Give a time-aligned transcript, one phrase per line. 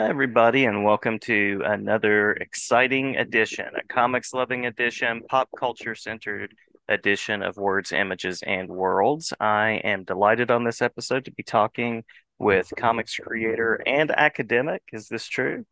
[0.00, 6.54] Hi, everybody, and welcome to another exciting edition, a comics loving edition, pop culture centered
[6.88, 9.34] edition of Words, Images, and Worlds.
[9.38, 12.04] I am delighted on this episode to be talking
[12.38, 14.80] with comics creator and academic.
[14.90, 15.66] Is this true?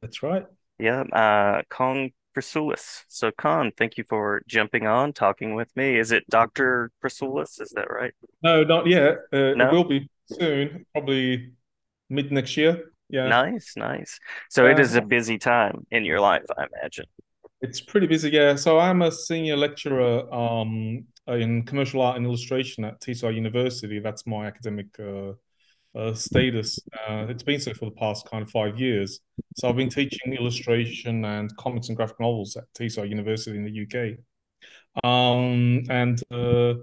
[0.00, 0.44] That's right.
[0.80, 3.04] Yeah, uh, Con Chrisoulis.
[3.06, 6.00] So, Con, thank you for jumping on, talking with me.
[6.00, 6.90] Is it Dr.
[7.00, 7.60] Chrisoulis?
[7.60, 8.12] Is that right?
[8.42, 9.18] No, not yet.
[9.32, 9.68] Uh, No?
[9.68, 11.52] It will be soon, probably
[12.10, 12.91] mid next year.
[13.12, 14.18] Yeah, Nice, nice.
[14.48, 17.04] So, it is a busy time in your life, I imagine.
[17.60, 18.30] it's pretty busy.
[18.30, 24.00] Yeah, so I'm a senior lecturer um, in commercial art and illustration at Teesside University.
[24.00, 25.32] That's my academic uh,
[25.96, 26.78] uh, status.
[27.08, 29.20] Uh, it's been so for the past kind of five years.
[29.56, 33.82] So I've been teaching illustration and comics and graphic novels at Teesside University in the
[33.82, 34.18] UK.
[35.04, 36.74] Um, and uh,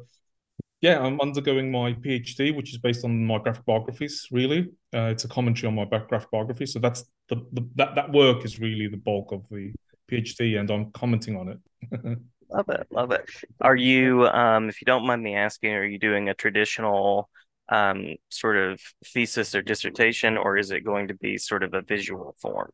[0.81, 4.27] yeah, I'm undergoing my PhD, which is based on my graphic biographies.
[4.31, 6.65] Really, uh, it's a commentary on my graphic biography.
[6.65, 9.73] So that's the, the that that work is really the bulk of the
[10.09, 12.17] PhD, and I'm commenting on it.
[12.51, 13.29] Love it, love it.
[13.61, 17.29] Are you, um, if you don't mind me asking, are you doing a traditional
[17.71, 21.83] um, sort of thesis or dissertation, or is it going to be sort of a
[21.83, 22.71] visual form?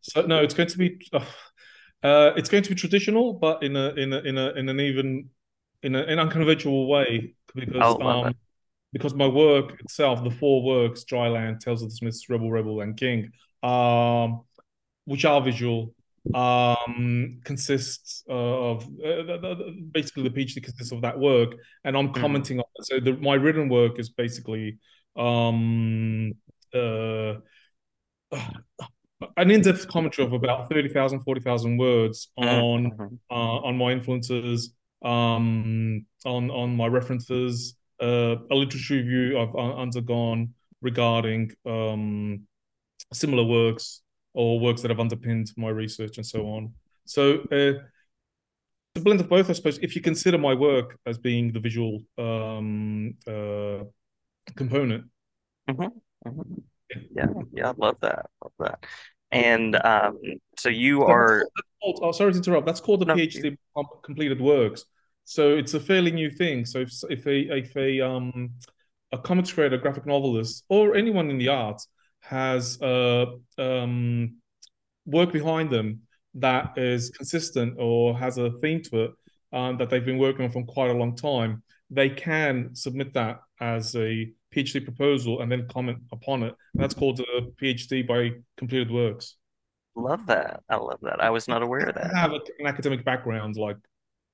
[0.00, 1.24] So no, it's going to be uh,
[2.02, 4.80] uh, it's going to be traditional, but in a in a in a in an
[4.80, 5.30] even
[5.82, 8.34] in a, an unconventional way because Oh, um
[8.92, 12.96] because my work itself, the four works, Dryland, Tales of the Smiths, Rebel Rebel, and
[12.96, 13.30] King,
[13.62, 14.42] um,
[15.04, 15.94] which are visual,
[16.34, 22.08] um, consists of uh, the- the- basically the PhD consists of that work, and I'm
[22.08, 22.20] hmm.
[22.20, 22.86] commenting on it.
[22.86, 24.78] So the, my written work is basically
[25.16, 26.32] um,
[26.74, 27.34] uh,
[29.36, 33.14] an in-depth commentary of about 30,000, 40,000 words on hmm.
[33.30, 39.76] uh, on my influences, um, on on my references, uh, a literature review I've uh,
[39.76, 42.42] undergone regarding um,
[43.12, 44.02] similar works
[44.34, 46.72] or works that have underpinned my research and so on.
[47.04, 47.72] So uh,
[48.94, 52.02] the blend of both, I suppose, if you consider my work as being the visual
[52.18, 53.84] um, uh,
[54.56, 55.04] component.
[55.68, 55.84] hmm
[56.26, 56.42] hmm
[57.14, 58.84] Yeah, yeah, I love that, love that.
[59.30, 60.18] And um,
[60.58, 61.48] so you So are,
[61.82, 62.66] called, oh, sorry to interrupt.
[62.66, 64.84] That's called the no, PhD com- completed works.
[65.24, 66.64] So it's a fairly new thing.
[66.64, 68.50] So if if a if a um
[69.12, 71.88] a comics creator, graphic novelist, or anyone in the arts
[72.20, 73.26] has uh
[73.58, 74.36] um
[75.04, 76.00] work behind them
[76.34, 79.10] that is consistent or has a theme to it
[79.52, 83.40] um, that they've been working on for quite a long time, they can submit that
[83.60, 86.54] as a PhD proposal and then comment upon it.
[86.74, 89.36] And that's called a PhD by completed works.
[89.94, 90.62] love that.
[90.68, 91.22] I love that.
[91.22, 92.14] I was not aware of that.
[92.14, 93.76] I have an academic background like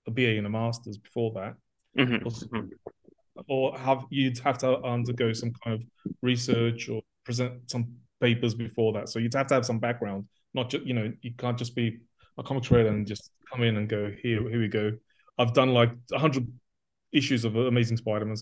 [0.06, 1.54] a BA and a master's before that,
[1.96, 2.66] hmm or, hmm
[3.48, 8.92] or have you'd have to undergo some kind of research or present some papers before
[8.92, 9.08] that.
[9.08, 11.98] So you'd have to have some background, not just you know you can't just be
[12.38, 14.92] a comic trader and just come in and go here here we go.
[15.38, 16.46] I've done like a hundred
[17.14, 18.36] issues of Amazing Spider-Man,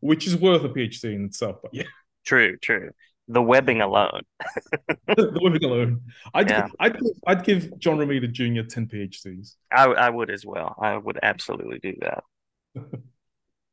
[0.00, 1.58] which is worth a PhD in itself.
[1.62, 1.84] But yeah,
[2.24, 2.90] True, true.
[3.28, 4.22] The webbing alone.
[5.06, 6.02] the webbing alone,
[6.34, 8.68] I'd I'd give, I'd give John Romita Jr.
[8.68, 9.54] ten PhDs.
[9.70, 10.74] I I would as well.
[10.80, 12.24] I would absolutely do that.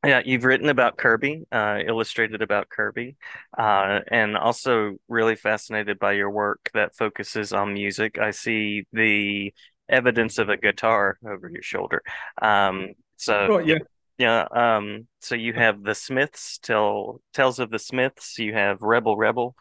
[0.04, 3.14] Yeah, you've written about Kirby, uh, illustrated about Kirby,
[3.56, 8.18] uh, and also really fascinated by your work that focuses on music.
[8.18, 9.54] I see the
[9.88, 12.02] evidence of a guitar over your shoulder.
[12.40, 13.78] Um, so Right, yeah.
[14.18, 18.38] Yeah, um, so you have the Smiths, tell Tales of the Smiths.
[18.38, 19.54] You have Rebel Rebel.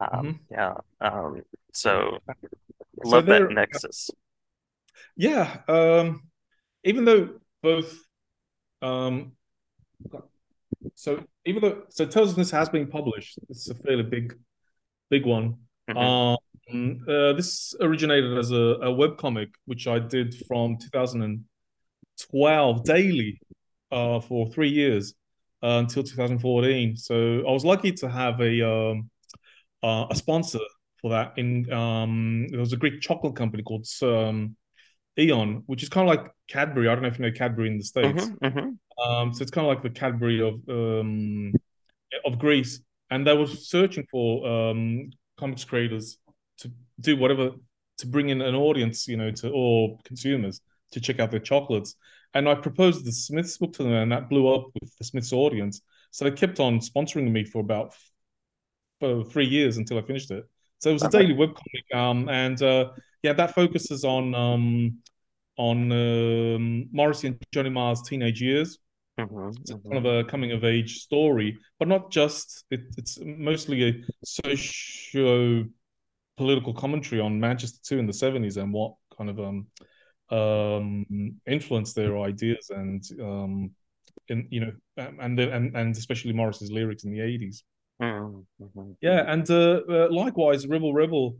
[0.00, 2.18] Um, hmm yeah, um, so
[3.04, 4.10] So love that nexus.
[5.16, 5.58] yeah.
[5.68, 6.22] Um,
[6.84, 7.98] even though both
[8.82, 9.32] um
[10.94, 14.36] so even though so Tales of This has been published, it's a fairly big
[15.10, 15.56] big one.
[15.88, 16.36] hmm Um
[17.08, 23.40] uh, this originated as a, a web comic which I did from 2012 daily
[23.92, 25.14] uh for three years
[25.62, 26.96] uh, until 2014.
[26.96, 29.10] So I was lucky to have a um
[29.82, 30.60] uh, a sponsor
[31.00, 34.56] for that in um there was a Greek chocolate company called um
[35.18, 36.88] ION, which is kind of like Cadbury.
[36.88, 38.32] I don't know if you know Cadbury in the States.
[38.40, 38.70] hmm hmm
[39.04, 41.54] Um, so it's kind of like the Cadbury of um,
[42.24, 42.80] of Greece,
[43.10, 46.18] and they were searching for um, comics creators
[46.58, 47.50] to do whatever
[47.98, 50.60] to bring in an audience, you know, to or consumers
[50.92, 51.96] to check out their chocolates.
[52.36, 55.32] And I proposed the Smiths book to them, and that blew up with the Smiths
[55.32, 55.80] audience.
[56.10, 57.94] So they kept on sponsoring me for about
[59.00, 60.44] for three years until I finished it.
[60.78, 61.26] So it was a Love it.
[61.26, 62.90] daily webcomic, um, and uh,
[63.22, 64.98] yeah, that focuses on um,
[65.56, 68.78] on um, Morrissey and Johnny Marr's teenage years.
[69.18, 72.64] hmm It's hmm kind of a coming of age story, but not just.
[72.70, 73.94] It, it's mostly a
[74.24, 75.64] socio
[76.36, 79.68] political commentary on Manchester too in the seventies and what kind of um
[80.30, 81.06] um
[81.46, 83.70] influenced their ideas and um
[84.28, 87.62] in you know and and and especially Morrissey's lyrics in the 80s
[88.02, 88.92] mm-hmm.
[89.00, 91.36] yeah and uh, uh, likewise rebel rebel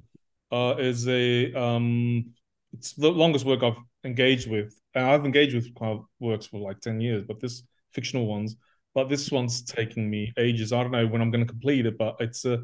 [0.53, 2.27] uh, is a um
[2.73, 4.79] it's the longest work I've engaged with.
[4.95, 7.63] I've engaged with kind of works for like 10 years but this
[7.93, 8.57] fictional ones
[8.95, 10.73] but this one's taking me ages.
[10.73, 12.59] I don't know when I'm going to complete it but it's a uh,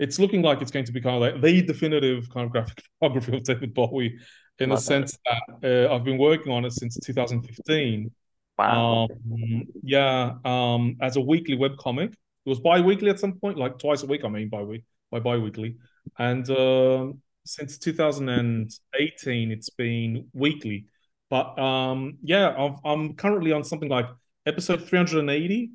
[0.00, 2.82] it's looking like it's going to be kind of like the definitive kind of graphic
[3.00, 4.18] photography of David Bowie
[4.58, 8.10] in Love the sense that uh, I've been working on it since 2015
[8.58, 9.08] Wow.
[9.10, 12.12] Um, yeah, um, as a weekly web comic.
[12.12, 14.24] It was bi-weekly at some point, like twice a week.
[14.24, 15.76] I mean, by week by bi-weekly,
[16.18, 17.06] and uh,
[17.44, 20.86] since 2018, it's been weekly.
[21.30, 24.06] But um, yeah, i am currently on something like
[24.44, 25.70] episode 380,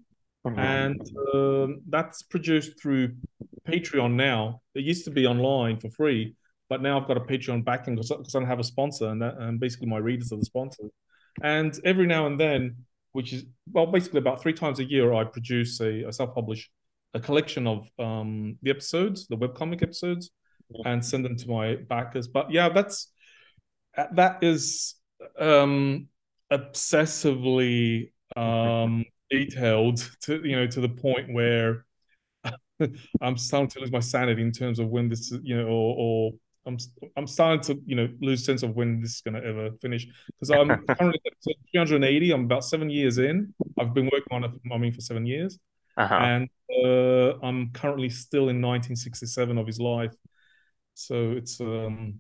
[0.45, 0.59] mm-hmm.
[0.59, 1.01] and
[1.33, 3.15] uh, that's produced through
[3.67, 4.61] Patreon now.
[4.75, 6.35] It used to be online for free,
[6.69, 9.37] but now I've got a Patreon backing because I don't have a sponsor, and, that,
[9.37, 10.91] and basically my readers are the sponsors.
[11.41, 12.75] And every now and then,
[13.11, 16.69] which is well, basically about three times a year, I produce a, self-publish
[17.15, 20.29] a collection of um, the episodes, the webcomic episodes,
[20.85, 22.27] and send them to my backers.
[22.27, 23.11] But yeah, that's
[24.13, 24.95] that is
[25.39, 26.07] um,
[26.51, 31.85] obsessively um, detailed to you know to the point where
[33.21, 36.31] I'm starting to lose my sanity in terms of when this you know or, or
[36.65, 36.77] I'm
[37.15, 40.07] I'm starting to you know lose sense of when this is going to ever finish
[40.27, 42.31] because I'm currently at 380.
[42.31, 43.53] I'm about seven years in.
[43.79, 44.51] I've been working on it.
[44.71, 45.57] I mean, for seven years,
[45.97, 46.15] uh-huh.
[46.15, 46.49] and
[46.83, 50.13] uh, I'm currently still in 1967 of his life.
[50.93, 52.19] So it's um,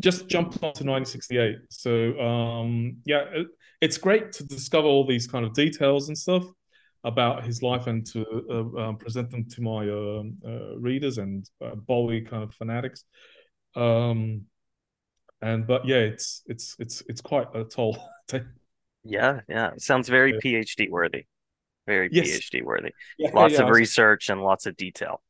[0.00, 1.56] just jumped on to 1968.
[1.70, 3.46] So um, yeah, it,
[3.80, 6.44] it's great to discover all these kind of details and stuff
[7.04, 11.48] about his life and to uh, uh, present them to my um, uh, readers and
[11.62, 13.04] uh, Bowie kind of fanatics.
[13.76, 14.46] Um,
[15.40, 17.98] and but yeah, it's it's it's it's quite a toll.
[19.04, 20.38] yeah, yeah, it sounds very yeah.
[20.62, 21.26] PhD worthy,
[21.86, 22.28] very yes.
[22.28, 22.90] PhD worthy.
[23.18, 25.22] Yeah, lots yeah, of research and lots of detail.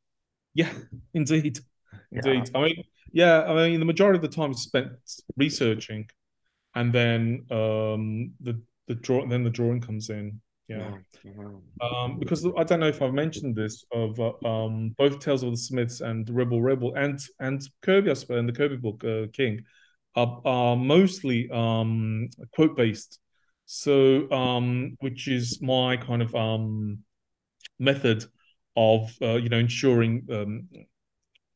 [0.53, 0.71] Yeah,
[1.13, 1.59] indeed,
[2.11, 2.49] indeed.
[2.55, 4.89] I mean, yeah, I mean, the majority of the time is spent
[5.35, 6.09] researching,
[6.73, 10.91] and then um, the the draw then the drawing comes in yeah.
[11.81, 15.51] Um, because I don't know if I've mentioned this of uh, um, both Tales of
[15.51, 19.27] the Smiths and Rebel Rebel and and Kirby, I suppose, and the Kirby book uh,
[19.31, 19.63] King
[20.15, 23.19] are, are mostly um, quote based.
[23.67, 26.99] So, um, which is my kind of um,
[27.79, 28.25] method
[28.75, 30.67] of uh, you know ensuring um,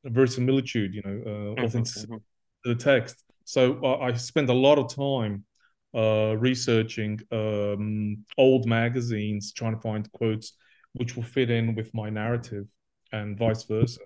[0.03, 2.69] verisimilitude, you know, uh, mm-hmm, authenticity mm-hmm.
[2.69, 3.23] to the text.
[3.43, 5.45] So uh, I spend a lot of time
[5.95, 10.53] uh, researching um, old magazines, trying to find quotes
[10.93, 12.65] which will fit in with my narrative,
[13.11, 13.99] and vice versa.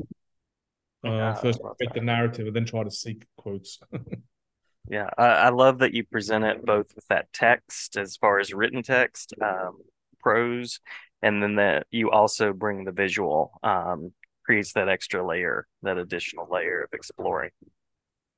[1.03, 3.79] Uh, first, make the narrative, and then try to seek quotes.
[4.89, 8.53] yeah, I, I, love that you present it both with that text, as far as
[8.53, 9.79] written text, um,
[10.19, 10.79] prose,
[11.21, 13.59] and then that you also bring the visual.
[13.63, 14.13] Um,
[14.45, 17.51] creates that extra layer, that additional layer of exploring.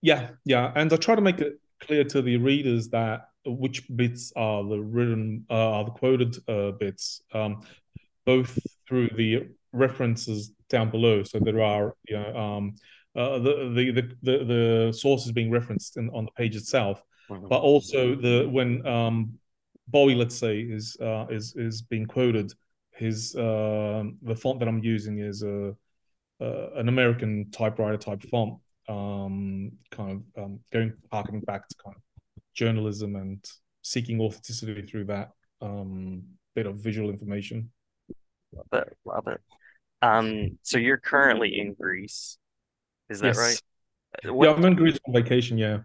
[0.01, 4.31] Yeah, yeah, and I try to make it clear to the readers that which bits
[4.35, 7.61] are the written uh, are the quoted uh, bits, um,
[8.25, 8.57] both
[8.87, 11.23] through the references down below.
[11.23, 12.75] So there are you know um,
[13.15, 17.47] uh, the, the, the the the sources being referenced in, on the page itself, mm-hmm.
[17.47, 19.39] but also the when um,
[19.87, 22.51] Bowie, let's say, is uh, is is being quoted,
[22.91, 25.75] his uh, the font that I'm using is a
[26.41, 28.59] uh, an American typewriter type font,
[28.89, 32.01] um, kind of um, going harkening back to kind of
[32.55, 33.45] journalism and
[33.81, 35.31] seeking authenticity through that
[35.61, 36.23] um,
[36.55, 37.71] bit of visual information.
[38.53, 39.41] Love it, love it.
[40.01, 42.37] Um, so you're currently in Greece,
[43.09, 43.37] is that yes.
[43.37, 44.33] right?
[44.33, 44.45] What...
[44.45, 45.57] Yeah, I'm in Greece on vacation.
[45.57, 45.79] Yeah.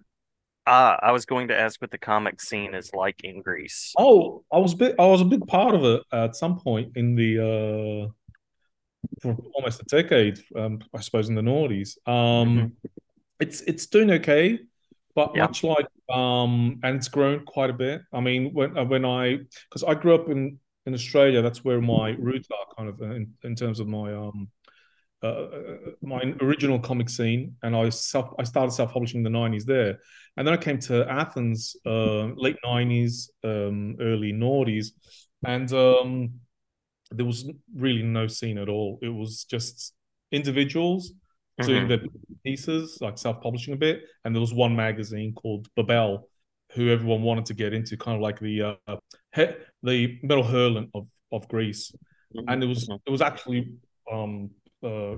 [0.66, 3.92] Ah, I was going to ask what the comic scene is like in Greece.
[3.98, 7.14] Oh, I was bit, I was a big part of it at some point in
[7.16, 8.12] the uh,
[9.20, 11.96] for almost a decade, um, I suppose in the noughties.
[12.06, 12.14] Um,
[12.56, 12.66] mm-hmm.
[13.40, 14.60] it's it's doing okay.
[15.14, 15.42] But yeah.
[15.42, 18.02] much like um, and it's grown quite a bit.
[18.12, 19.38] I mean, when uh, when I
[19.68, 23.32] because I grew up in in Australia, that's where my roots are, kind of in,
[23.42, 24.48] in terms of my um
[25.22, 29.30] uh, uh, my original comic scene, and I self I started self publishing in the
[29.30, 29.98] nineties there,
[30.36, 34.92] and then I came to Athens, uh, late nineties, um, early noughties,
[35.44, 36.40] and um,
[37.10, 38.98] there was really no scene at all.
[39.02, 39.92] It was just
[40.32, 41.12] individuals
[41.66, 42.04] doing mm-hmm.
[42.04, 44.02] the pieces, like self-publishing a bit.
[44.24, 46.28] And there was one magazine called Babel,
[46.72, 48.96] who everyone wanted to get into, kind of like the uh,
[49.34, 51.92] he- the Metal Hurlant of of Greece.
[52.36, 52.48] Mm-hmm.
[52.48, 52.96] And it was mm-hmm.
[53.06, 53.72] it was actually
[54.10, 54.50] um,
[54.82, 55.16] uh,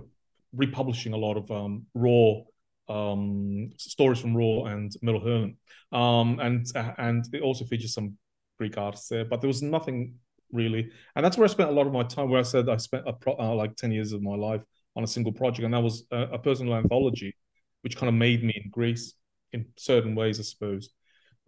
[0.55, 2.41] republishing a lot of um, raw
[2.89, 5.57] um, stories from Raw and Metal Hurlant,
[5.93, 6.67] um, and
[6.99, 8.17] and it also features some
[8.59, 9.25] Greek artists there.
[9.25, 10.17] But there was nothing
[10.53, 12.29] really, and that's where I spent a lot of my time.
[12.31, 14.63] Where I said I spent a pro, uh, like ten years of my life
[14.97, 17.35] on a single project, and that was a, a personal anthology,
[17.83, 19.15] which kind of made me in Greece
[19.53, 20.91] in certain ways, I suppose.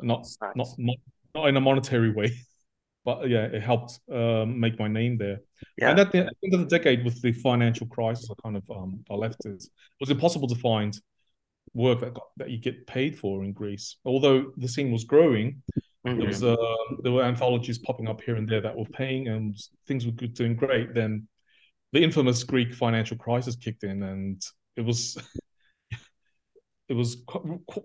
[0.00, 0.54] Not nice.
[0.76, 0.98] not
[1.34, 2.32] not in a monetary way,
[3.04, 5.40] but yeah, it helped um, make my name there.
[5.78, 5.90] Yeah.
[5.90, 9.04] And at the end of the decade, with the financial crisis, I kind of um,
[9.10, 9.62] I left it.
[9.62, 9.70] It
[10.00, 10.98] was impossible to find
[11.72, 13.96] work that got, that you get paid for in Greece.
[14.04, 15.62] Although the scene was growing,
[16.06, 16.18] mm-hmm.
[16.18, 16.56] there was uh,
[17.02, 20.34] there were anthologies popping up here and there that were paying, and things were good,
[20.34, 20.94] doing great.
[20.94, 21.28] Then
[21.94, 24.42] the infamous Greek financial crisis kicked in, and
[24.76, 25.16] it was
[26.88, 27.22] it was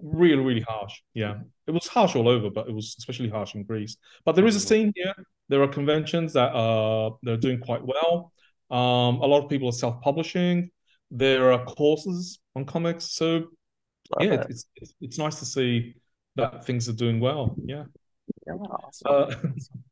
[0.01, 0.99] really really harsh.
[1.13, 1.35] Yeah,
[1.67, 3.95] it was harsh all over, but it was especially harsh in Greece.
[4.25, 5.13] But there is a scene here.
[5.47, 8.33] There are conventions that are they're doing quite well.
[8.71, 10.69] Um, a lot of people are self-publishing.
[11.11, 13.45] There are courses on comics, so
[14.17, 15.93] Love yeah, it's, it's, it's nice to see
[16.35, 17.55] that things are doing well.
[17.63, 17.85] Yeah.
[18.47, 18.53] Yeah.
[18.53, 19.07] Awesome.
[19.07, 19.35] Uh,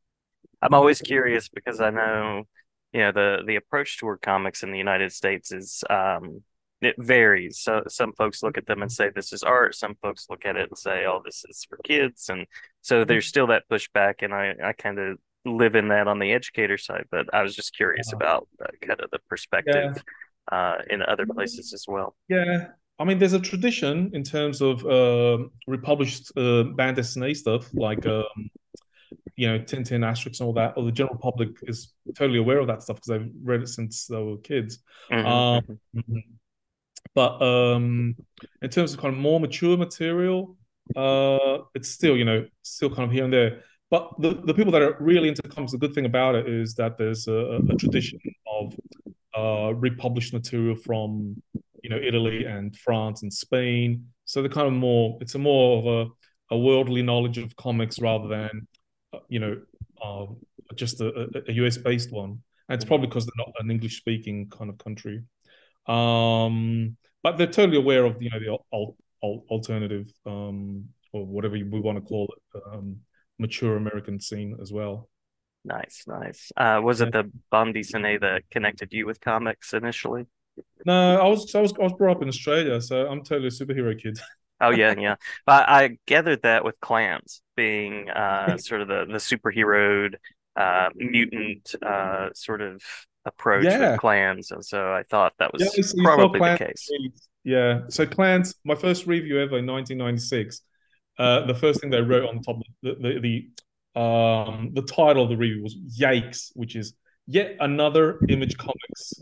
[0.62, 2.44] I'm always curious because I know,
[2.92, 6.42] you know, the the approach toward comics in the United States is um
[6.80, 7.58] it varies.
[7.58, 9.74] So some folks look at them and say this is art.
[9.74, 12.28] Some folks look at it and say, oh, this is for kids.
[12.28, 12.46] And
[12.82, 13.28] so there's mm-hmm.
[13.28, 17.06] still that pushback, and I I kind of live in that on the educator side.
[17.10, 20.02] But I was just curious uh, about uh, kind of the perspective
[20.52, 20.56] yeah.
[20.56, 22.14] uh, in other places as well.
[22.28, 22.68] Yeah,
[22.98, 28.04] I mean, there's a tradition in terms of uh, republished uh, band dessinée stuff, like
[28.06, 28.50] um,
[29.36, 30.74] you know Tintin, Asterix, and all that.
[30.76, 34.06] Or the general public is totally aware of that stuff because they've read it since
[34.06, 34.78] they were kids.
[35.10, 35.26] Mm-hmm.
[35.26, 36.18] Um, mm-hmm.
[37.14, 38.16] but um,
[38.62, 40.56] in terms of kind of more mature material,
[40.96, 43.62] uh, it's still you know still kind of here and there.
[43.90, 46.74] But the, the people that are really into comics, the good thing about it is
[46.74, 48.74] that there's a, a tradition of
[49.36, 51.42] uh, republished material from
[51.82, 54.06] you know Italy and France and Spain.
[54.24, 55.18] So they're kind of more.
[55.20, 56.08] It's a more of
[56.50, 58.66] a, a worldly knowledge of comics rather than
[59.28, 59.60] you know
[60.02, 60.26] uh,
[60.74, 62.42] just a, a, US based one.
[62.68, 65.22] And it's probably because they're not an English speaking kind of country.
[65.86, 71.54] Um, but they're totally aware of you know the al- al- alternative um, or whatever
[71.54, 72.98] we want to call it um,
[73.38, 75.08] mature American scene as well.
[75.64, 76.52] Nice, nice.
[76.56, 77.06] Uh, was yeah.
[77.06, 80.26] it the bande dessinée that connected you with comics initially?
[80.84, 83.50] No, I was I was I was brought up in Australia, so I'm totally a
[83.50, 84.18] superhero kid.
[84.60, 85.16] oh yeah, yeah.
[85.46, 90.14] But I gathered that with clans being uh, sort of the the superheroed
[90.56, 92.80] uh, mutant uh, sort of
[93.24, 93.92] approach yeah.
[93.92, 96.88] with clans, and so I thought that was yeah, so probably the case.
[97.44, 97.82] Yeah.
[97.88, 100.62] So clans, my first review ever in 1996.
[101.18, 105.24] Uh, the first thing they wrote on top of the, the, the um the title
[105.24, 106.94] of the review was "Yikes," which is
[107.26, 109.14] yet another Image Comics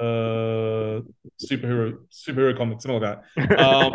[0.00, 1.00] uh,
[1.40, 3.58] superhero superhero comics, something like that.
[3.58, 3.94] Um,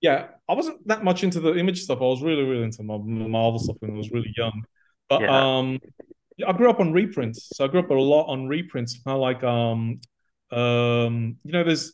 [0.00, 1.98] yeah, I wasn't that much into the image stuff.
[1.98, 4.64] I was really, really into my Marvel stuff when I was really young.
[5.08, 5.58] But yeah.
[5.58, 5.78] um,
[6.46, 8.98] I grew up on reprints, so I grew up a lot on reprints.
[9.04, 10.00] Kind of like um,
[10.50, 11.92] um, you know, there's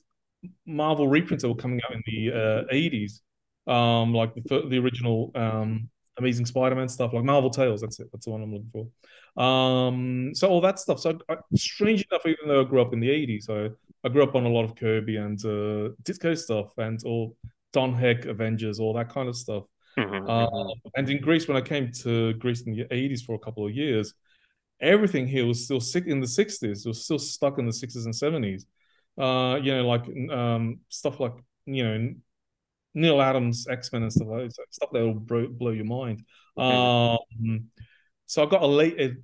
[0.67, 3.21] Marvel reprints that were coming out in the uh, 80s,
[3.67, 7.81] um, like the the original um, Amazing Spider-Man stuff, like Marvel Tales.
[7.81, 8.09] That's it.
[8.13, 9.43] That's the one I'm looking for.
[9.43, 11.01] Um, so all that stuff.
[11.01, 14.23] So I, strange enough, even though I grew up in the '80s, I, I grew
[14.23, 17.37] up on a lot of Kirby and uh, Ditko stuff and all
[17.77, 19.65] Don Heck Avengers, all that kind of stuff.
[19.99, 20.31] Mm-hmm.
[20.31, 23.67] Uh, and in Greece, when I came to Greece in the '80s for a couple
[23.67, 24.15] of years,
[24.81, 26.63] everything here was still sick in the '60s.
[26.63, 28.63] It was still stuck in the '60s and '70s.
[29.19, 31.35] Uh, you know, like um, stuff like
[31.67, 32.15] you know
[32.95, 36.25] Neal Adams X Men and stuff like that, stuff that will blow, blow your mind.
[36.59, 37.47] Mm-hmm.
[37.47, 37.65] Um,
[38.25, 39.19] so I got a late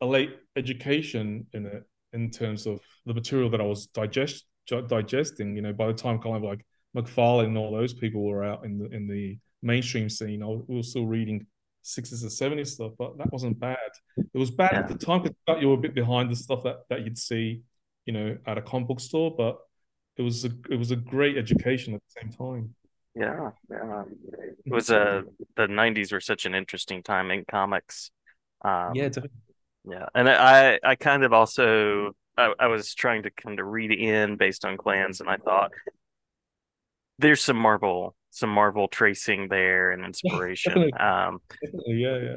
[0.00, 5.54] a late education in it in terms of the material that I was digest digesting.
[5.54, 6.64] You know, by the time kind of like
[6.96, 10.62] McFarlane and all those people were out in the in the mainstream scene, I was,
[10.68, 11.46] we were still reading
[11.84, 13.78] 60s and 70s stuff, but that wasn't bad.
[14.16, 14.78] It was bad yeah.
[14.80, 17.62] at the time because you were a bit behind the stuff that, that you'd see,
[18.06, 19.58] you know, at a comic book store, but
[20.16, 22.74] it was a it was a great education at the same time.
[23.16, 24.04] Yeah, yeah.
[24.64, 25.22] It was a uh,
[25.56, 28.10] the '90s were such an interesting time in comics.
[28.62, 29.38] Um, yeah, definitely.
[29.88, 33.90] Yeah, and I I kind of also I, I was trying to kind of read
[33.90, 35.72] in based on clans, and I thought
[37.18, 40.90] there's some Marvel some Marvel tracing there and inspiration.
[40.90, 41.40] Yeah, um,
[41.86, 42.36] yeah, yeah.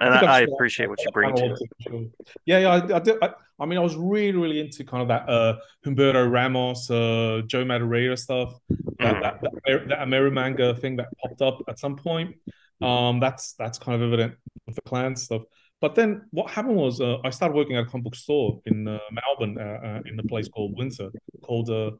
[0.00, 2.10] And I, I, I appreciate what you bring to it.
[2.46, 2.68] Yeah, yeah.
[2.68, 5.56] I, I, did, I, I, mean, I was really, really into kind of that uh,
[5.84, 8.54] Humberto Ramos, uh, Joe Madureira stuff,
[8.98, 9.22] that, mm.
[9.22, 12.36] that, that, that Amerimanga thing that popped up at some point.
[12.80, 15.42] Um, that's that's kind of evident with the clan stuff.
[15.82, 18.88] But then what happened was uh, I started working at a comic book store in
[18.88, 21.10] uh, Melbourne, uh, uh in a place called Windsor,
[21.42, 21.90] called uh,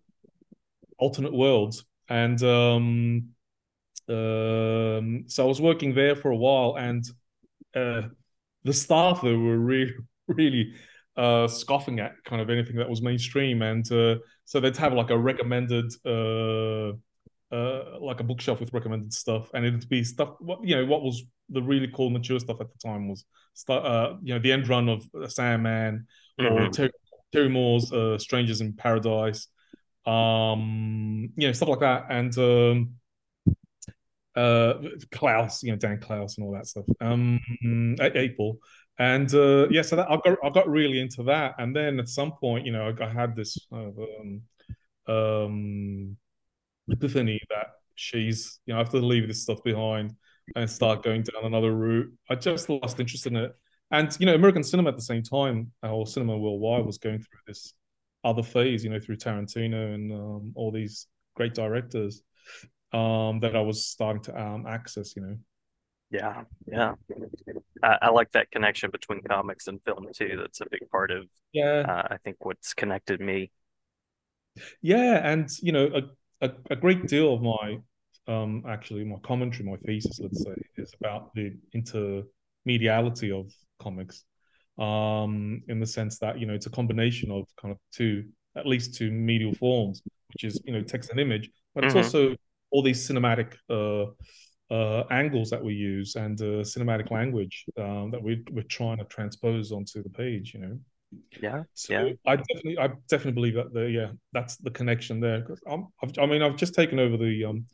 [0.99, 3.29] Alternate Worlds, and um,
[4.09, 7.05] um, so I was working there for a while, and
[7.75, 8.03] uh,
[8.65, 9.95] the staff there were really,
[10.29, 10.75] really
[11.17, 15.11] uh, scoffing at kind of anything that was mainstream, and uh, so they'd have like
[15.11, 16.93] a recommended, uh,
[17.55, 20.35] uh, like a bookshelf with recommended stuff, and it'd be stuff.
[20.41, 23.25] What you know, what was the really cool mature stuff at the time was,
[23.69, 26.07] uh, you know, the end run of Sandman
[26.41, 26.53] mm-hmm.
[26.53, 26.91] or Terry,
[27.33, 29.49] Terry Moore's uh, Strangers in Paradise,
[30.07, 32.95] um, you know, stuff like that, and um,
[34.37, 34.75] uh,
[35.13, 36.85] Clowes, you know, Dan Clowes and all that stuff.
[37.01, 37.41] Um,
[38.01, 38.59] April.
[38.99, 42.09] And uh, yeah, so that I got I got really into that, and then at
[42.09, 44.43] some point, you know, I, I had this um,
[45.09, 46.17] um,
[46.89, 50.15] epiphany that she's, you know, I have to leave this stuff behind
[50.55, 52.13] and start going down another route.
[52.29, 53.57] I just lost interest in it,
[53.91, 57.41] and you know, American cinema at the same time, or cinema worldwide, was going through
[57.47, 57.73] this
[58.25, 62.23] other phase, you know, through Tarantino and um, all these great directors
[62.93, 65.37] um, that I was starting to um, access, you know.
[66.11, 66.95] Yeah, yeah.
[67.85, 70.37] I, I, like that connection between comics and film too.
[70.41, 71.85] That's a big part of yeah.
[71.89, 73.53] Uh, I think what's connected me.
[74.83, 77.79] Yeah, and you know, a, a, a great deal of my
[78.27, 84.25] um actually my commentary, my thesis, let's say, is about the intermediality of comics.
[84.79, 88.25] Um, in the sense that, you know, it's a combination of kind of two,
[88.57, 92.05] at least two medial forms, which is, you know, text and image, but it's mm-hmm.
[92.05, 92.37] also
[92.71, 94.11] all these cinematic uh,
[94.73, 99.05] uh, angles that we use and uh, cinematic language um, that we, we're trying to
[99.05, 100.79] transpose onto the page, you know.
[101.43, 101.65] Yeah.
[101.75, 102.13] So yeah.
[102.27, 105.45] I definitely, I definitely believe that the yeah, that's the connection there.
[105.69, 107.67] I'm, i mean, I've just taken over the um,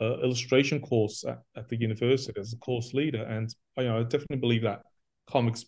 [0.00, 4.02] uh, illustration course at, at, the university as a course leader, and you know, I
[4.04, 4.80] definitely believe that
[5.28, 5.66] comics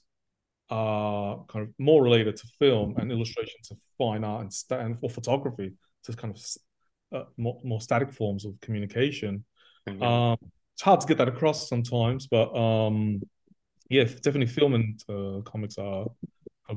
[0.71, 4.97] are kind of more related to film and illustration to fine art and, st- and
[5.01, 5.73] or photography
[6.05, 9.45] to kind of uh, more, more static forms of communication.
[9.89, 10.03] Mm-hmm.
[10.03, 10.39] Um,
[10.75, 13.21] it's hard to get that across sometimes, but um,
[13.89, 16.07] yeah, definitely film and uh, comics are,
[16.69, 16.77] are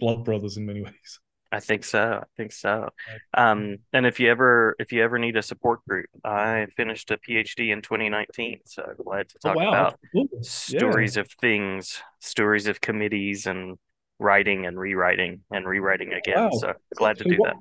[0.00, 1.20] blood brothers in many ways.
[1.52, 2.20] I think so.
[2.22, 2.90] I think so.
[3.34, 7.18] Um, and if you ever if you ever need a support group, I finished a
[7.18, 9.68] PhD in 2019, so glad to oh, talk oh, wow.
[9.68, 10.28] about cool.
[10.42, 11.22] stories yeah.
[11.22, 13.78] of things, stories of committees, and
[14.20, 16.36] writing and rewriting and rewriting again.
[16.36, 16.50] Wow.
[16.50, 17.56] So glad to do what, that.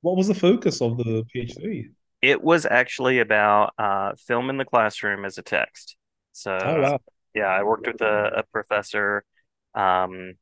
[0.00, 1.90] What was the focus of the PhD?
[2.22, 5.96] It was actually about uh, film in the classroom as a text.
[6.32, 6.98] So, oh, wow.
[7.34, 9.24] yeah, I worked with a, a professor,
[9.74, 10.34] um,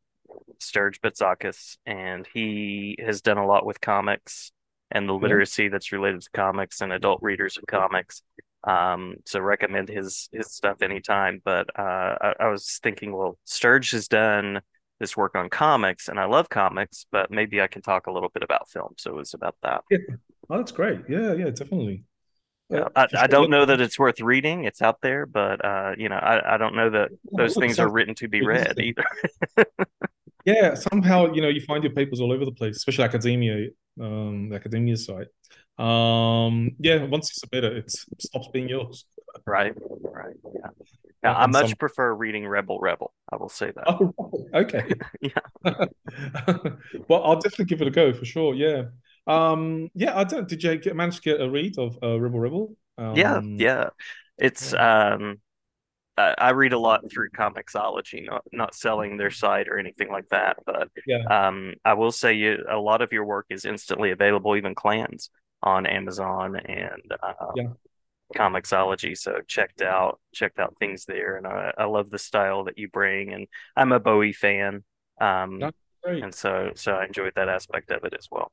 [0.58, 4.52] Sturge Botzakis, and he has done a lot with comics
[4.90, 5.68] and the literacy yeah.
[5.70, 8.22] that's related to comics and adult readers of comics.
[8.64, 11.40] Um, so recommend his his stuff anytime.
[11.44, 14.60] But uh, I, I was thinking, well, Sturge has done
[14.98, 18.30] this work on comics and I love comics, but maybe I can talk a little
[18.30, 18.94] bit about film.
[18.96, 19.82] So it was about that.
[19.90, 19.98] Yeah.
[20.48, 21.00] Oh, that's great.
[21.08, 22.04] Yeah, yeah, definitely.
[22.70, 23.06] Yeah, I.
[23.16, 24.64] I don't know that it's worth reading.
[24.64, 27.88] It's out there, but uh, you know, I, I don't know that those things are
[27.88, 29.04] written to be read either.
[30.46, 33.68] yeah, somehow you know you find your papers all over the place, especially academia,
[34.00, 35.26] um, the academia site.
[35.78, 39.04] Um, yeah, once you submit it, it stops being yours.
[39.44, 40.70] Right, right, yeah.
[41.22, 41.76] Now, I much some...
[41.76, 43.12] prefer reading Rebel Rebel.
[43.32, 43.84] I will say that.
[43.88, 44.14] Oh,
[44.54, 44.88] okay.
[45.20, 45.40] yeah.
[47.08, 48.54] well, I'll definitely give it a go for sure.
[48.54, 48.84] Yeah.
[49.26, 49.90] Um.
[49.94, 50.16] Yeah.
[50.16, 50.48] I don't.
[50.48, 52.76] Did you get, manage to get a read of uh, Rebel Rebel?
[52.96, 53.40] Um, yeah.
[53.42, 53.88] Yeah.
[54.38, 55.40] It's um.
[56.18, 60.56] I read a lot through Comixology, not not selling their site or anything like that.
[60.64, 61.24] But yeah.
[61.24, 65.30] um, I will say you a lot of your work is instantly available, even clans
[65.62, 67.68] on Amazon and uh, yeah.
[68.34, 69.16] Comixology.
[69.16, 72.88] So checked out checked out things there, and I, I love the style that you
[72.88, 73.32] bring.
[73.34, 74.84] And I'm a Bowie fan,
[75.20, 75.62] um,
[76.02, 78.50] and so so I enjoyed that aspect of it as well.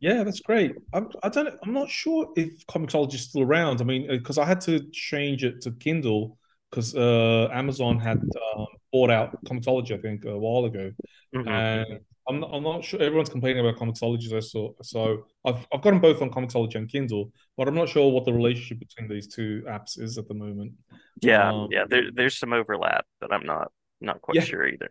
[0.00, 0.74] Yeah, that's great.
[0.92, 1.54] I'm, I don't.
[1.62, 3.80] I'm not sure if Comixology is still around.
[3.80, 6.38] I mean, because I had to change it to Kindle
[6.70, 8.18] because uh, Amazon had
[8.56, 10.92] um, bought out Comixology, I think, a while ago,
[11.34, 11.48] mm-hmm.
[11.48, 13.02] and I'm not, I'm not sure.
[13.02, 17.32] Everyone's complaining about Comixology, so so I've I've got them both on Comixology and Kindle,
[17.56, 20.72] but I'm not sure what the relationship between these two apps is at the moment.
[21.20, 21.84] Yeah, um, yeah.
[21.88, 24.42] There, there's some overlap, but I'm not not quite yeah.
[24.42, 24.90] sure either.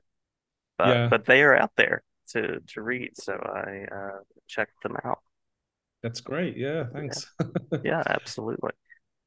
[0.78, 1.08] But yeah.
[1.08, 5.20] but they are out there to to read, so I uh, checked them out.
[6.04, 6.58] That's great.
[6.58, 7.26] Yeah, thanks.
[7.72, 8.72] Yeah, yeah absolutely.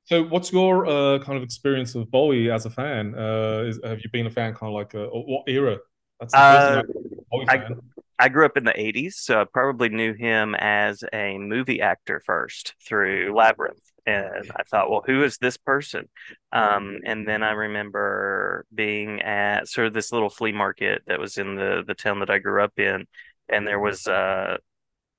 [0.04, 3.14] So, what's your uh, kind of experience of Bowie as a fan?
[3.14, 5.78] Uh, is, have you been a fan kind of like uh, what era?
[6.20, 7.80] That's the uh, fan.
[8.18, 12.22] I grew up in the 80s, so I probably knew him as a movie actor
[12.24, 13.90] first through Labyrinth.
[14.06, 16.08] and I thought, well, who is this person?
[16.52, 21.38] Um, and then I remember being at sort of this little flea market that was
[21.38, 23.06] in the the town that I grew up in,
[23.48, 24.58] and there was uh,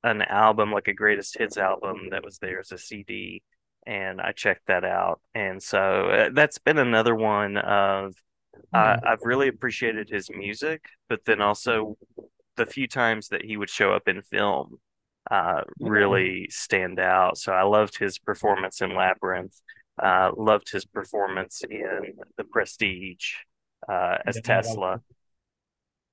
[0.04, 3.44] an album, like a greatest hits album, that was there as a CD,
[3.86, 5.22] and I checked that out.
[5.34, 8.16] And so uh, that's been another one of
[8.74, 11.98] uh, I've really appreciated his music, but then also
[12.56, 14.78] the few times that he would show up in film
[15.30, 17.38] uh, really stand out.
[17.38, 19.60] So I loved his performance in Labyrinth.
[20.02, 23.34] Uh, loved his performance in The Prestige
[23.88, 25.02] uh, as Tesla.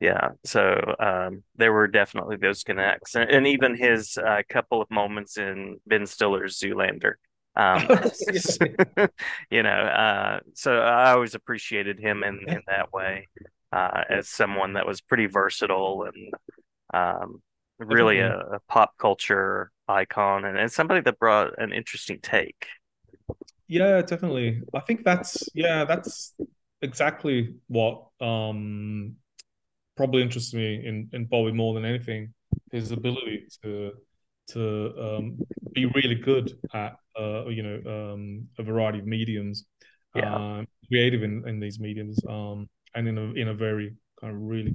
[0.00, 4.90] Yeah, so um, there were definitely those connects, and, and even his uh, couple of
[4.90, 7.14] moments in Ben Stiller's Zoolander.
[7.56, 7.86] Um,
[9.50, 13.28] you know, uh, so I always appreciated him in in that way
[13.72, 16.34] uh, as someone that was pretty versatile and
[16.92, 17.42] um,
[17.78, 22.66] really a, a, pop culture icon and, and somebody that brought an interesting take.
[23.68, 24.62] Yeah, definitely.
[24.74, 26.34] I think that's yeah, that's
[26.82, 29.16] exactly what um
[29.96, 32.34] probably interests me in in Bowie more than anything.
[32.72, 33.92] His ability to
[34.52, 35.38] to um,
[35.72, 39.64] be really good at uh, you know um, a variety of mediums,
[40.14, 40.34] yeah.
[40.34, 44.40] Um, creative in, in these mediums, um, and in a in a very kind of
[44.40, 44.74] really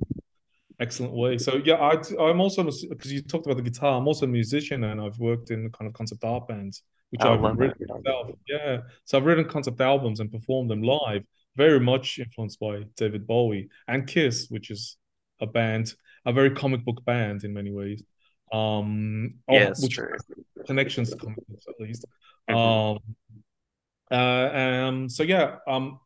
[0.79, 1.37] excellent way.
[1.37, 3.97] So yeah, I I'm also because you talked about the guitar.
[3.97, 7.33] I'm also a musician, and I've worked in kind of concept art bands, which I
[7.33, 8.31] I've written myself.
[8.47, 11.23] Yeah, so I've written concept albums and performed them live.
[11.55, 14.97] Very much influenced by David Bowie and Kiss, which is
[15.39, 15.93] a band,
[16.25, 18.03] a very comic book band in many ways.
[18.51, 20.15] Um, yes, which true.
[20.65, 21.19] connections at
[21.79, 22.05] least.
[22.49, 22.55] Mm-hmm.
[22.55, 22.99] Um,
[24.11, 25.99] uh, um, so yeah, um,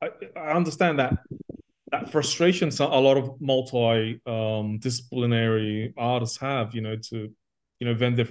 [0.00, 1.18] I, I understand that
[1.90, 7.28] that frustration so a lot of multi um, disciplinary artists have, you know, to
[7.80, 8.28] you know vent their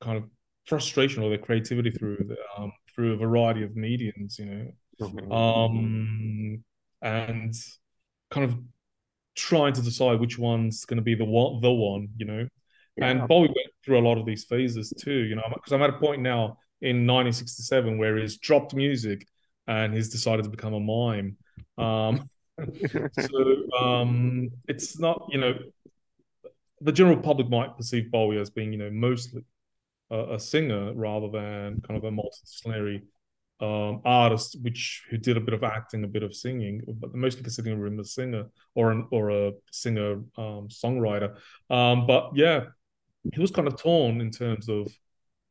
[0.00, 0.24] kind of
[0.66, 5.32] frustration or their creativity through the, um, through a variety of mediums, you know, mm-hmm.
[5.32, 6.64] um,
[7.02, 7.54] and
[8.30, 8.58] kind of
[9.34, 12.46] trying to decide which one's going to be the one, the one, you know.
[13.00, 13.08] Yeah.
[13.08, 15.90] And Bowie went through a lot of these phases too, you know, because I'm at
[15.90, 19.26] a point now in 1967 where he's dropped music
[19.66, 21.36] and he's decided to become a mime.
[21.78, 22.28] Um,
[23.20, 25.54] so um, it's not, you know,
[26.80, 29.44] the general public might perceive Bowie as being, you know, mostly
[30.10, 33.02] a, a singer rather than kind of a multidisciplinary
[33.60, 37.42] um, artist, which who did a bit of acting, a bit of singing, but mostly
[37.42, 41.36] considering him a singer or an or a singer um, songwriter.
[41.68, 42.66] Um, but yeah,
[43.32, 44.88] he was kind of torn in terms of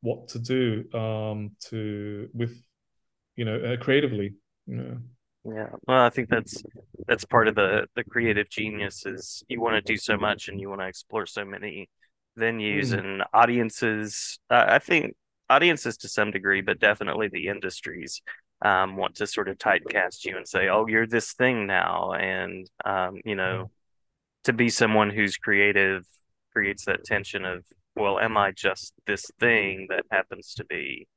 [0.02, 2.62] what to do um, to with
[3.36, 4.36] you know uh, creatively.
[4.68, 4.98] You know.
[5.46, 6.62] Yeah, well, I think that's
[7.08, 10.60] that's part of the the creative genius is you want to do so much and
[10.60, 11.90] you want to explore so many
[12.38, 13.00] venues mm.
[13.00, 14.40] and audiences.
[14.50, 15.16] Uh, I think
[15.50, 18.22] audiences to some degree, but definitely the industries
[18.62, 22.70] um, want to sort of typecast you and say, "Oh, you're this thing now," and
[22.84, 23.72] um, you know,
[24.44, 26.06] to be someone who's creative
[26.60, 27.64] creates that tension of,
[27.96, 31.08] "Well, am I just this thing that happens to be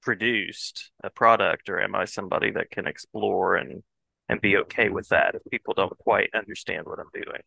[0.00, 3.82] produced a product, or am I somebody that can explore and
[4.28, 7.42] and be okay with that if people don't quite understand what I'm doing?"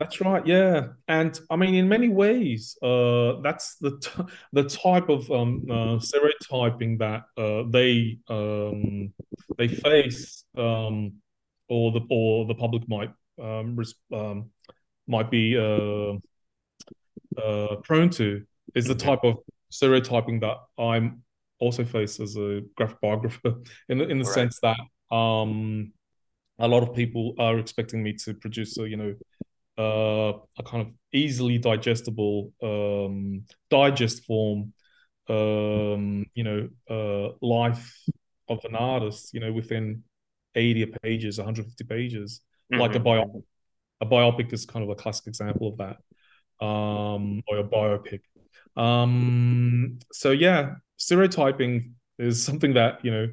[0.00, 5.08] That's right, yeah, and I mean, in many ways, uh, that's the t- the type
[5.08, 9.12] of um, uh, stereotyping that uh, they um,
[9.56, 10.96] they face, um,
[11.68, 13.78] or the or the public might um,
[14.12, 14.50] um,
[15.08, 16.14] might be uh,
[17.40, 18.44] uh, prone to
[18.74, 19.38] is the type of
[19.70, 21.22] stereotyping that I'm
[21.58, 23.54] also face as a graphic biographer,
[23.88, 24.34] in the in the right.
[24.34, 24.78] sense that
[25.14, 25.92] um,
[26.58, 29.14] a lot of people are expecting me to produce a you know
[29.78, 34.72] uh, a kind of easily digestible um, digest form,
[35.28, 37.94] um, you know, uh, life
[38.48, 40.02] of an artist, you know, within
[40.54, 42.40] 80 pages, 150 pages,
[42.72, 42.80] mm-hmm.
[42.80, 43.44] like a biopic.
[44.00, 48.20] A biopic is kind of a classic example of that, um, or a biopic.
[48.76, 53.28] Um, so yeah, stereotyping is something that you know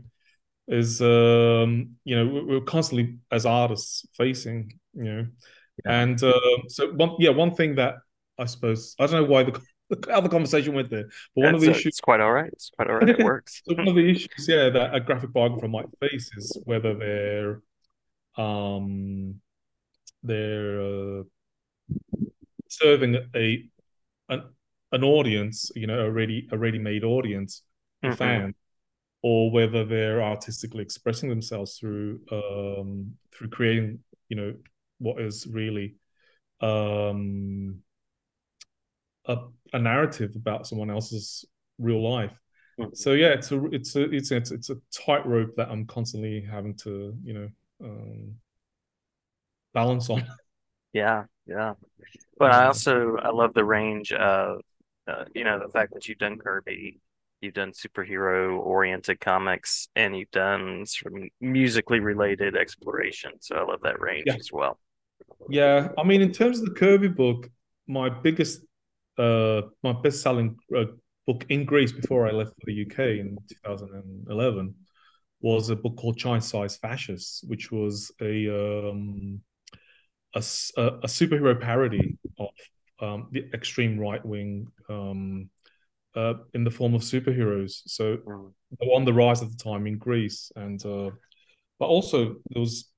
[0.68, 5.28] is um, you know we're constantly as artists facing you know
[5.84, 6.02] yeah.
[6.02, 6.34] And uh,
[6.68, 7.96] so one, yeah, one thing that
[8.40, 9.62] I suppose I don't know why the
[10.10, 12.50] how the conversation went there, but one of the issues it's quite all right.
[12.52, 13.10] It's quite all right.
[13.10, 13.62] It works.
[13.68, 17.62] so one of the issues, yeah, that a graphic biographer might face is whether they're
[18.38, 19.40] um
[20.26, 21.24] they're uh,
[22.68, 23.70] serving a
[24.30, 24.44] an
[24.92, 27.64] an audience, you know, a ready a ready made audience,
[28.04, 28.16] mm-hmm.
[28.16, 28.56] fan,
[29.22, 34.54] or whether they're artistically expressing themselves through um through creating, you know,
[35.00, 35.96] what is really
[36.62, 37.80] um,
[39.26, 39.38] a,
[39.74, 41.46] a narrative about someone else's
[41.78, 42.38] real life.
[42.80, 42.96] Mhm.
[42.96, 46.76] So yeah, it's a it's a it's a, it's a tightrope that I'm constantly having
[46.78, 47.50] to you know
[47.84, 48.36] um,
[49.76, 50.26] balance on.
[50.94, 51.74] Yeah, yeah.
[52.40, 54.62] But I also I love the range of
[55.08, 57.00] uh, you know the fact that you've done Kirby,
[57.42, 63.34] you've done superhero oriented comics, and you've done of musically related exploration.
[63.42, 64.80] So I love that range yeah, as well.
[65.50, 65.90] yeah.
[65.98, 67.50] I mean, in terms of the Kirby book,
[67.88, 68.62] my biggest
[69.18, 70.86] uh my best selling uh,
[71.28, 74.76] book in Greece before I left for the UK in 2011
[75.42, 79.42] was a book called Giant Size Fascists, which was a um,
[80.36, 80.40] a,
[81.04, 82.50] a superhero parody of
[83.02, 85.50] um, the extreme right wing um,
[86.16, 87.82] uh, in the form of superheroes.
[87.86, 91.12] So Mm, they were on the rise at the time in Greece, and uh,
[91.80, 92.90] but also there was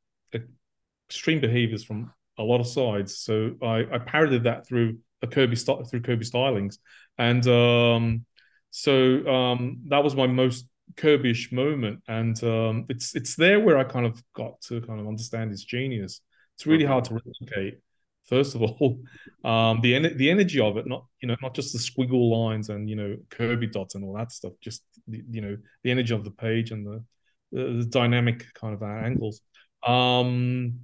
[1.09, 3.17] extreme behaviors from a lot of sides.
[3.17, 6.77] So I, I parodied that through a Kirby through Kirby stylings,
[7.17, 8.25] and um,
[8.69, 13.83] so um, that was my most Kirby-ish moment, and um, it's it's there where I
[13.83, 16.21] kind of got to kind of understand his genius.
[16.57, 17.79] It's really hard to replicate.
[18.25, 18.99] First of all,
[19.43, 22.69] um, the en- the energy of it, not you know not just the squiggle lines
[22.69, 26.13] and you know Kirby dots and all that stuff, just the, you know the energy
[26.13, 27.03] of the page and the
[27.51, 29.41] the, the dynamic kind of angles.
[29.85, 30.79] Um,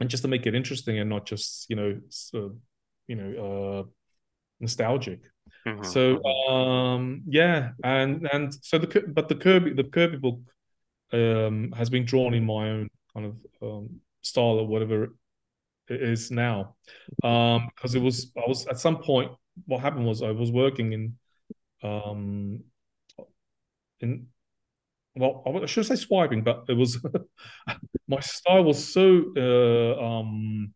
[0.00, 2.56] and just to make it interesting and not just you know so,
[3.06, 3.90] you know uh,
[4.60, 5.20] nostalgic.
[5.66, 10.40] mhm, So um, yeah, and and so the but the Kirby the Kirby book
[11.12, 15.14] um, has been drawn in my own kind of um, style or whatever
[15.88, 16.76] it is now,
[17.22, 19.32] um, because it was I was at some point
[19.66, 21.16] what happened was I was working in
[21.82, 22.60] um
[24.00, 24.26] in
[25.16, 27.04] well I should say swiping, but it was
[28.08, 30.74] my style was so uh, um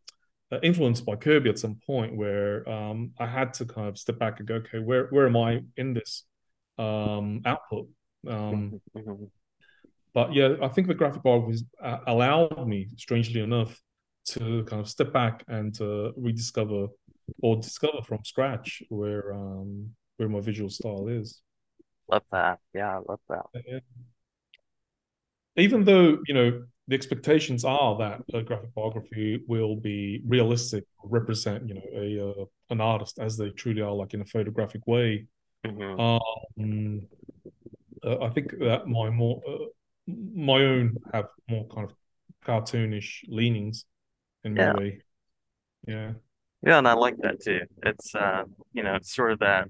[0.55, 4.19] uh, influenced by Kirby at some point where um, I had to kind of step
[4.19, 6.25] back and go, okay, where where am I in this
[6.79, 7.89] um, output?
[8.29, 8.81] Um.
[10.15, 13.79] but yeah, I think the graphic art was uh, allowed me, strangely enough,
[14.27, 16.87] to kind of step back and uh, rediscover
[17.43, 21.43] or discover from scratch where um, where my visual style is.
[22.11, 22.61] Love that.
[22.73, 23.47] Yeah, I love that.
[23.67, 23.81] Yeah.
[25.57, 31.69] even though you know the expectations are that a graphic biography will be realistic, represent
[31.69, 35.27] you know a uh, an artist as they truly are, like in a photographic way.
[35.65, 37.03] hmm Um,
[38.05, 39.65] uh, I think that my more uh,
[40.07, 41.95] my own have more kind of
[42.47, 43.87] cartoonish leanings
[44.45, 45.03] in Yeah, ways.
[45.87, 46.15] Yeah.
[46.63, 47.61] yeah, and I like that too.
[47.83, 49.69] It's uh, you know, it's sort of that.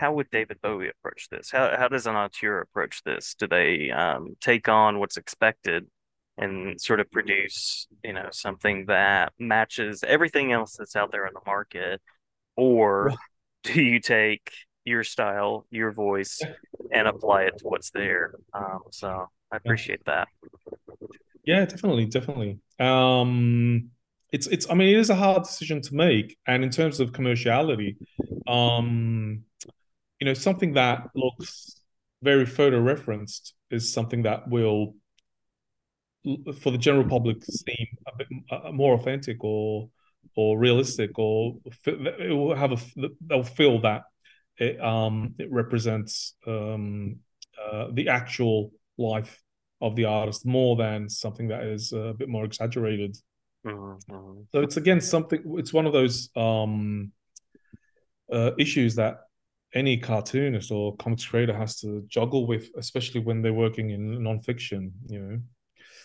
[0.00, 1.50] How would David Bowie approach this?
[1.50, 3.34] How how does an auteur approach this?
[3.34, 5.86] Do they um take on what's expected
[6.38, 11.34] and sort of produce, you know, something that matches everything else that's out there in
[11.34, 12.00] the market,
[12.56, 13.16] or
[13.64, 14.52] do you take
[14.84, 16.48] your style, your voice,
[16.92, 18.34] and apply it to what's there?
[18.54, 19.60] Um, so I yeah.
[19.64, 20.28] appreciate that.
[21.44, 22.58] Yeah, definitely, definitely.
[22.78, 23.90] Um,
[24.32, 24.68] it's it's.
[24.70, 27.96] I mean, it is a hard decision to make, and in terms of commerciality,
[28.46, 29.44] um,
[30.20, 31.80] you know, something that looks
[32.22, 34.94] very photo referenced is something that will,
[36.60, 39.88] for the general public, seem a bit uh, more authentic or
[40.36, 41.56] or realistic, or
[41.86, 42.78] it will have a
[43.26, 44.02] they'll feel that
[44.58, 47.16] it um it represents um
[47.58, 49.42] uh, the actual life
[49.80, 53.16] of the artist more than something that is a bit more exaggerated.
[53.64, 55.42] hmm So it's again something.
[55.58, 57.12] It's one of those um
[58.32, 59.20] uh, issues that
[59.74, 64.92] any cartoonist or comics creator has to juggle with, especially when they're working in nonfiction.
[65.08, 65.40] You know,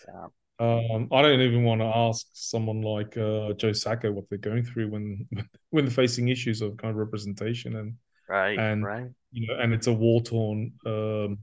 [0.08, 0.26] Yeah.
[0.58, 4.64] um, I don't even want to ask someone like uh, Joe Sacco what they're going
[4.64, 5.26] through when
[5.70, 7.94] when they're facing issues of kind of representation and
[8.28, 9.10] Right, and right.
[9.32, 11.38] you know, and it's a war torn um,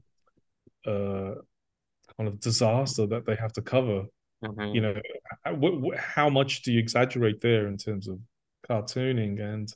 [0.86, 1.34] uh,
[2.16, 4.04] kind of disaster that they have to cover.
[4.72, 4.94] You hmm know,
[5.96, 8.18] how much do you exaggerate there in terms of
[8.68, 9.74] cartooning and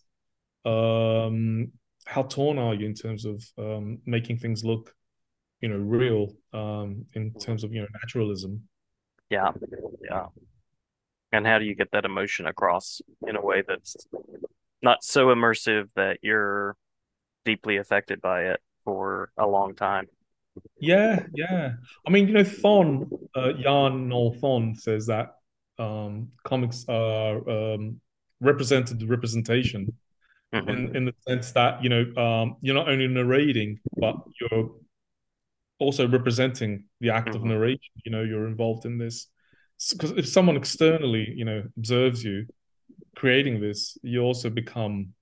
[0.64, 1.72] um,
[2.06, 4.94] how torn are you in terms of um, making things look,
[5.60, 8.68] you know, real um, in terms of you know naturalism?
[9.30, 9.52] Yeah,
[10.02, 10.26] yeah.
[11.32, 13.96] And how do you get that emotion across in a way that's
[14.82, 16.76] not so immersive that you're
[17.44, 20.08] deeply affected by it for a long time?
[20.78, 21.74] Yeah, yeah.
[22.06, 25.36] I mean, you know, Thon, uh, Jan Noel Thon says that
[25.78, 28.00] um, comics are um,
[28.40, 29.92] represented representation
[30.66, 34.70] in hmm in the sense that you know um, you're not only narrating, but you're
[35.78, 37.92] also representing the act of hmm narration.
[38.04, 39.28] You know, you're involved in this
[39.90, 42.46] because if someone externally, you know, observes you
[43.16, 45.14] creating this, you also become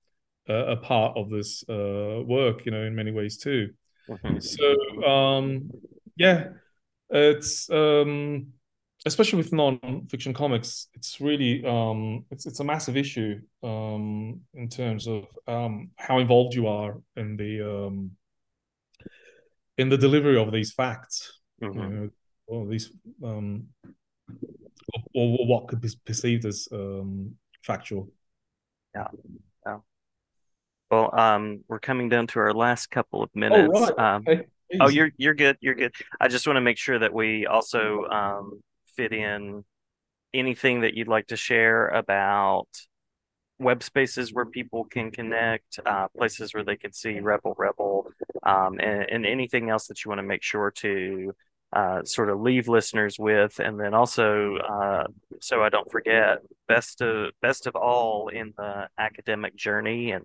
[0.49, 2.67] a, a part of this uh, work.
[2.67, 3.71] You know, in many ways too.
[4.09, 4.39] Mm-hmm.
[4.39, 5.71] So um,
[6.17, 6.49] yeah,
[7.11, 8.49] it's um,
[9.07, 15.07] especially with non-fiction comics, it's really um, it's it's a massive issue um, in terms
[15.07, 18.11] of um, how involved you are in the um,
[19.79, 21.41] in the delivery of these facts.
[21.63, 21.79] Mm-hmm.
[21.79, 22.11] You know,
[22.47, 23.69] or these um,
[25.15, 28.09] or, or, what could be perceived as um, factual.
[28.95, 29.09] Yeah.
[30.95, 33.73] Well, um, we're coming down to our last couple of minutes.
[33.75, 33.99] Oh, right.
[33.99, 34.45] um, okay.
[34.81, 35.57] oh, you're you're good.
[35.61, 35.93] You're good.
[36.21, 38.63] I just want to make sure that we also um,
[38.97, 39.65] fit in
[40.33, 42.69] anything that you'd like to share about
[43.59, 48.11] web spaces where people can connect, uh, places where they can see Rebel Rebel,
[48.45, 51.33] um, and, and, anything else that you want to make sure to
[51.73, 55.05] uh, sort of leave listeners with, and then also, uh,
[55.41, 60.25] so I don't forget, best of best of all in the academic journey and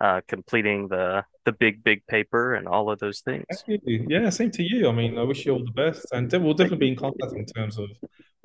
[0.00, 3.44] uh, completing the the big big paper and all of those things.
[3.66, 4.88] Yeah, same to you.
[4.88, 7.46] I mean, I wish you all the best, and we'll definitely be in contact in
[7.46, 7.90] terms of,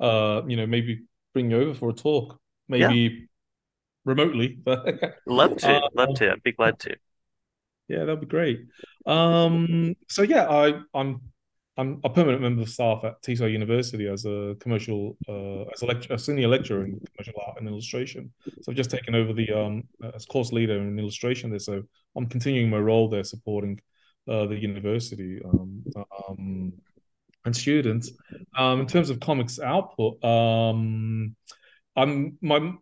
[0.00, 3.10] uh, you know, maybe bring you over for a talk, maybe yeah.
[4.04, 4.58] remotely.
[4.64, 6.32] But love to, uh, love to.
[6.32, 6.96] I'd be glad to.
[7.88, 8.60] Yeah, that'd be great.
[9.06, 11.20] Um, so yeah, I I'm
[11.80, 15.86] I'm a permanent member of staff at Teesside University as a commercial, uh, as a,
[15.86, 18.30] lecture, a senior lecturer in commercial art and illustration.
[18.60, 21.58] So I've just taken over the um, as course leader in illustration there.
[21.58, 21.82] So
[22.14, 23.80] I'm continuing my role there, supporting
[24.28, 25.82] uh, the university um,
[26.28, 26.72] um,
[27.46, 28.12] and students.
[28.58, 31.34] Um, in terms of comics output, um,
[31.96, 32.74] I'm my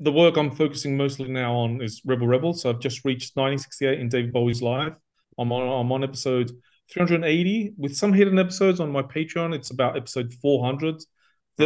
[0.00, 2.52] the work I'm focusing mostly now on is Rebel Rebel.
[2.52, 4.92] So I've just reached 1968 in David Bowie's life.
[5.38, 6.52] I'm on I'm on episode
[6.92, 9.54] 380 with some hidden episodes on my Patreon.
[9.54, 11.02] It's about episode 400.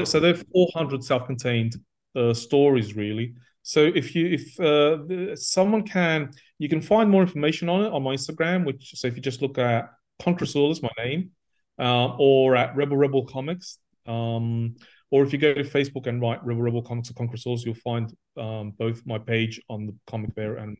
[0.04, 1.76] So they're 400 self-contained
[2.14, 3.35] uh, stories, really.
[3.62, 8.02] So if you if uh, someone can, you can find more information on it on
[8.02, 8.64] my Instagram.
[8.64, 9.90] Which so if you just look at
[10.22, 11.31] Con Chrisoulis is my name,
[11.78, 13.78] uh, or at Rebel Rebel Comics.
[14.07, 14.76] Um,
[15.11, 17.74] or if you go to Facebook and write Rebel Rebel Comics or Con Chrisoulis, you'll
[17.74, 20.76] find um, both my page on the comic there and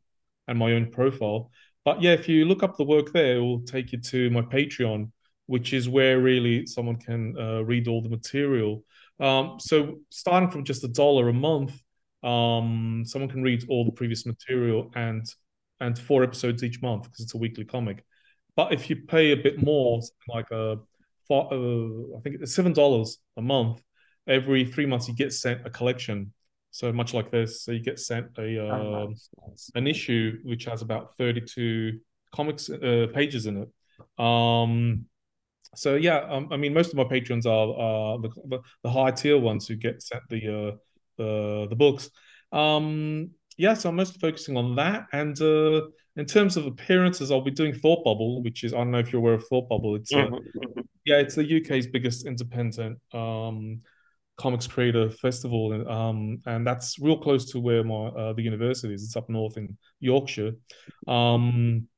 [0.47, 1.51] and my own profile.
[1.89, 4.43] But yeah, if you look up the work there, it will take you to my
[4.43, 5.11] Patreon,
[5.47, 8.85] which is where really someone can uh, read all the material.
[9.19, 11.81] Um, so starting from just a dollar a month,
[12.23, 15.25] um, someone can read all the previous material and
[15.81, 18.05] and four episodes each month because it's a weekly comic.
[18.55, 20.77] But if you pay a bit more, like a,
[21.31, 23.81] uh, uh, I think it's seven dollars a month,
[24.27, 26.35] every three months you get sent a collection
[26.79, 29.71] so much like this, so you get sent a uh, oh, nice, nice.
[29.75, 31.99] an issue which has about thirty two
[32.33, 34.25] comics uh, pages in it.
[34.25, 35.07] Um,
[35.75, 39.39] so yeah, um, I mean, most of my patrons are uh, the, the, high tier
[39.39, 40.77] ones who get sent the uh,
[41.17, 42.11] the the books.
[42.53, 45.09] Um, yeah, so I'm mostly focusing on that.
[45.13, 45.83] And uh,
[46.15, 49.13] in terms of appearances, I'll be doing Thought Bubble, which is I don't know if
[49.13, 49.97] you're aware of Thought Bubble.
[49.97, 50.29] It's uh,
[51.05, 53.81] yeah, it's the UK's biggest independent um,
[54.39, 58.95] comics creator festival and um and that's real close to where my uh, the university
[58.95, 59.03] is.
[59.03, 60.53] It's up north in yorkshire.
[61.07, 61.89] Um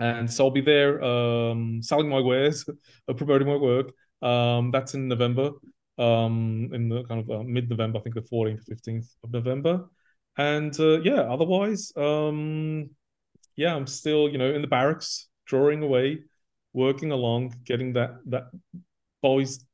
[0.00, 2.68] and so i'll be there um selling my wares
[3.08, 3.92] uh, promoting my work.
[4.22, 5.50] Um that's in november
[5.98, 9.88] um in the kind of uh, mid-november i think the 14th 15th of november.
[10.36, 12.90] And uh, yeah otherwise um
[13.56, 16.22] yeah i'm still you know in the barracks drawing away
[16.72, 18.44] working along getting that that
[19.22, 19.64] boys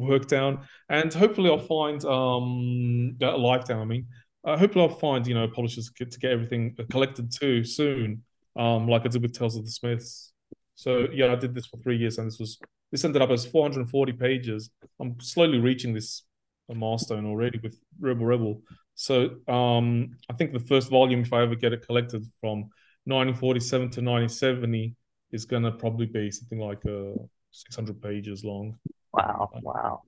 [0.00, 3.80] work down, and hopefully I'll find um a lifetime.
[3.80, 4.06] I mean,
[4.44, 8.24] uh, hopefully I'll find you know publishers to get everything collected too soon,
[8.56, 10.32] um like I did with Tales of the Smiths.
[10.74, 12.58] So yeah, I did this for three years, and this was
[12.90, 14.70] this ended up as 440 pages.
[15.00, 16.24] I'm slowly reaching this
[16.68, 18.62] milestone already with Rebel Rebel.
[18.94, 22.70] So um, I think the first volume, if I ever get it collected from
[23.04, 24.94] 1947 to 1970,
[25.32, 27.12] is going to probably be something like uh,
[27.52, 28.78] 600 pages long.
[29.12, 29.50] Wow.
[29.62, 30.02] Wow.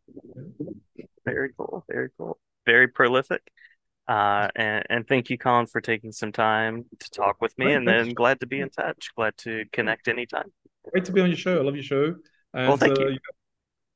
[1.25, 1.85] Very cool.
[1.91, 2.39] Very cool.
[2.67, 3.43] Very prolific.
[4.09, 7.67] Uh, and, and thank you, Colin, for taking some time to talk with me.
[7.67, 9.11] Great, and then glad to be in touch.
[9.17, 10.53] Glad to connect anytime.
[10.91, 11.59] Great to be on your show.
[11.59, 12.15] I love your show.
[12.53, 13.19] And, well, thank uh, you.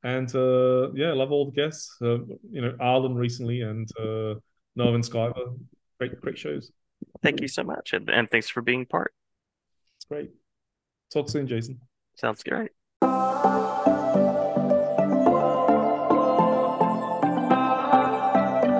[0.02, 1.96] And uh, yeah, love all the guests.
[2.00, 2.18] Uh,
[2.50, 4.34] you know, Arlen recently and uh,
[4.76, 5.58] Noah and Skyver.
[5.98, 6.70] Great, great shows.
[7.22, 7.92] Thank you so much.
[7.92, 9.12] And, and thanks for being part.
[9.98, 10.30] It's great.
[11.12, 11.80] Talk soon, Jason.
[12.14, 12.70] Sounds great.